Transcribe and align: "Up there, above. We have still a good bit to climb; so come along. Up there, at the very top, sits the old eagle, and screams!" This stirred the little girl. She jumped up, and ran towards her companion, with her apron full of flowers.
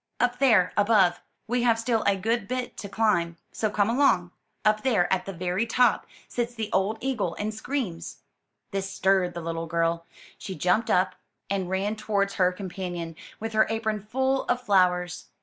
"Up 0.19 0.39
there, 0.39 0.73
above. 0.75 1.21
We 1.45 1.61
have 1.61 1.77
still 1.77 2.01
a 2.07 2.15
good 2.15 2.47
bit 2.47 2.75
to 2.77 2.89
climb; 2.89 3.37
so 3.51 3.69
come 3.69 3.87
along. 3.87 4.31
Up 4.65 4.81
there, 4.81 5.07
at 5.13 5.27
the 5.27 5.31
very 5.31 5.67
top, 5.67 6.07
sits 6.27 6.55
the 6.55 6.71
old 6.73 6.97
eagle, 7.01 7.35
and 7.37 7.53
screams!" 7.53 8.17
This 8.71 8.89
stirred 8.89 9.35
the 9.35 9.41
little 9.41 9.67
girl. 9.67 10.07
She 10.39 10.55
jumped 10.55 10.89
up, 10.89 11.13
and 11.51 11.69
ran 11.69 11.95
towards 11.95 12.33
her 12.41 12.51
companion, 12.51 13.15
with 13.39 13.53
her 13.53 13.67
apron 13.69 13.99
full 14.01 14.45
of 14.45 14.59
flowers. 14.59 15.27